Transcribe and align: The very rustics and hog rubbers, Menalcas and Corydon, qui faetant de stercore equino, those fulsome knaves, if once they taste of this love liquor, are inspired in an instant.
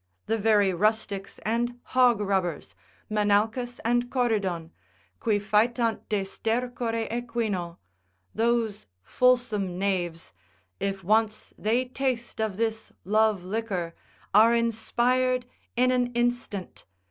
The 0.25 0.39
very 0.39 0.73
rustics 0.73 1.37
and 1.45 1.79
hog 1.83 2.21
rubbers, 2.21 2.73
Menalcas 3.07 3.79
and 3.85 4.09
Corydon, 4.09 4.71
qui 5.19 5.37
faetant 5.39 5.99
de 6.09 6.23
stercore 6.23 7.07
equino, 7.11 7.77
those 8.33 8.87
fulsome 9.03 9.77
knaves, 9.77 10.33
if 10.79 11.03
once 11.03 11.53
they 11.55 11.85
taste 11.85 12.41
of 12.41 12.57
this 12.57 12.91
love 13.05 13.43
liquor, 13.43 13.93
are 14.33 14.55
inspired 14.55 15.45
in 15.75 15.91
an 15.91 16.11
instant. 16.13 16.85